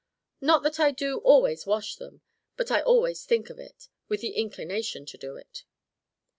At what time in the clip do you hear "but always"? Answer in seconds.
2.57-3.23